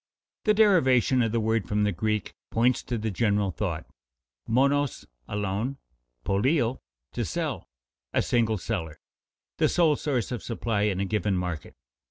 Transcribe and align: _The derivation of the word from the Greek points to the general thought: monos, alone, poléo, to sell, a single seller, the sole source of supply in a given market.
_The 0.45 0.55
derivation 0.55 1.21
of 1.21 1.31
the 1.31 1.39
word 1.39 1.67
from 1.67 1.83
the 1.83 1.91
Greek 1.91 2.33
points 2.49 2.81
to 2.85 2.97
the 2.97 3.11
general 3.11 3.51
thought: 3.51 3.85
monos, 4.47 5.05
alone, 5.27 5.77
poléo, 6.25 6.79
to 7.11 7.23
sell, 7.23 7.69
a 8.11 8.23
single 8.23 8.57
seller, 8.57 8.99
the 9.57 9.69
sole 9.69 9.95
source 9.95 10.31
of 10.31 10.41
supply 10.41 10.89
in 10.89 10.99
a 10.99 11.05
given 11.05 11.37
market. 11.37 11.75